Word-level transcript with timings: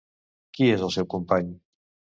Qui 0.57 0.71
és 0.77 0.87
el 0.89 0.95
seu 0.97 1.09
company? 1.17 1.57